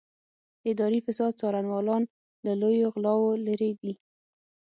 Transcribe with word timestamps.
د 0.03 0.03
اداري 0.71 0.99
فساد 1.05 1.31
څارنوالان 1.39 2.03
له 2.45 2.51
لویو 2.61 2.91
غلاوو 2.93 3.29
لېرې 3.45 3.71
دي. 3.81 3.93